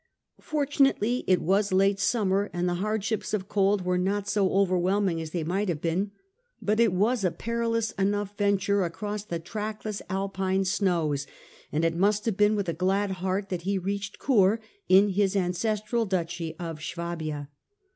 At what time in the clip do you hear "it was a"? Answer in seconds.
6.79-7.29